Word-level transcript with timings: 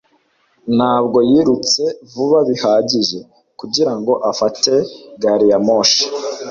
Ntabwo 0.77 1.17
yirutse 1.29 1.83
vuba 2.11 2.39
bihagije 2.49 3.19
kugirango 3.59 4.13
afate 4.31 4.73
gari 5.21 5.45
ya 5.51 5.57
moshi 5.65 6.03